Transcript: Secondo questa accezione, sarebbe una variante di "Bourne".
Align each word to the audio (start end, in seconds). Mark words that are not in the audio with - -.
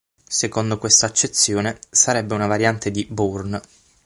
Secondo 0.27 0.79
questa 0.79 1.05
accezione, 1.05 1.77
sarebbe 1.87 2.33
una 2.33 2.47
variante 2.47 2.89
di 2.89 3.05
"Bourne". 3.07 3.61